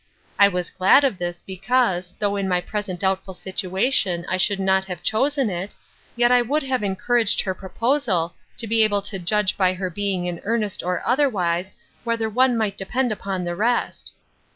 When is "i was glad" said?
0.39-1.03